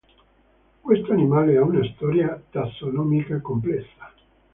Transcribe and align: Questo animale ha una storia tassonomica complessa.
Questo 0.81 1.11
animale 1.11 1.57
ha 1.57 1.63
una 1.63 1.83
storia 1.93 2.43
tassonomica 2.49 3.39
complessa. 3.39 4.11